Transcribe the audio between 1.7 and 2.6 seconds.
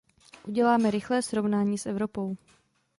s Evropou.